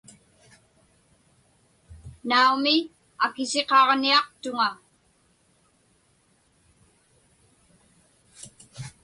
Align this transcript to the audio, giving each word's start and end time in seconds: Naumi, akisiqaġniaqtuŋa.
Naumi, 2.29 2.75
akisiqaġniaqtuŋa. 3.25 4.69